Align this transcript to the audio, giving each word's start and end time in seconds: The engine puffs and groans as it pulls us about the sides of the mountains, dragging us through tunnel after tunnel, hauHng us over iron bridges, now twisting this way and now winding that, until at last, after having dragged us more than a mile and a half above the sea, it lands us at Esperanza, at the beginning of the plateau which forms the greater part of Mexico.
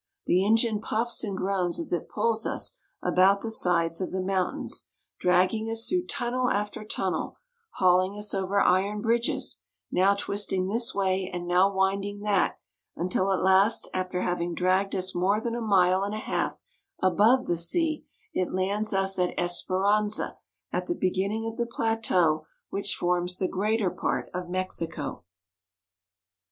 The 0.25 0.43
engine 0.43 0.81
puffs 0.81 1.23
and 1.23 1.37
groans 1.37 1.77
as 1.79 1.93
it 1.93 2.09
pulls 2.09 2.47
us 2.47 2.75
about 3.03 3.41
the 3.43 3.51
sides 3.51 4.01
of 4.01 4.09
the 4.09 4.19
mountains, 4.19 4.87
dragging 5.19 5.69
us 5.69 5.87
through 5.87 6.07
tunnel 6.07 6.49
after 6.49 6.83
tunnel, 6.83 7.37
hauHng 7.79 8.17
us 8.17 8.33
over 8.33 8.59
iron 8.59 9.01
bridges, 9.01 9.61
now 9.91 10.15
twisting 10.15 10.65
this 10.67 10.95
way 10.95 11.29
and 11.31 11.45
now 11.45 11.71
winding 11.71 12.21
that, 12.21 12.57
until 12.95 13.31
at 13.31 13.43
last, 13.43 13.91
after 13.93 14.23
having 14.23 14.55
dragged 14.55 14.95
us 14.95 15.13
more 15.13 15.39
than 15.39 15.53
a 15.53 15.61
mile 15.61 16.01
and 16.03 16.15
a 16.15 16.17
half 16.17 16.59
above 17.03 17.45
the 17.45 17.55
sea, 17.55 18.03
it 18.33 18.51
lands 18.51 18.93
us 18.95 19.19
at 19.19 19.35
Esperanza, 19.37 20.35
at 20.73 20.87
the 20.87 20.95
beginning 20.95 21.45
of 21.45 21.57
the 21.57 21.67
plateau 21.67 22.47
which 22.71 22.95
forms 22.95 23.35
the 23.37 23.47
greater 23.47 23.91
part 23.91 24.31
of 24.33 24.49
Mexico. 24.49 25.25